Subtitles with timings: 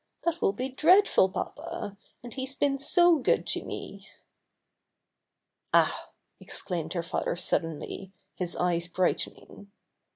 [0.23, 4.07] That will be dreadful, papa, and he's been so good to me."
[5.75, 5.93] ''Ah!"
[6.39, 9.71] exclaimed her father suddenly, his eyes brightening.